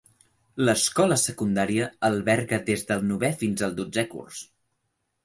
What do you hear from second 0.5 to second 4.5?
L'escola secundària alberga des del novè fins al dotzè curs.